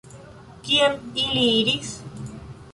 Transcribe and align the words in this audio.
Kien 0.69 0.97
ili 1.25 1.45
iris? 1.61 1.95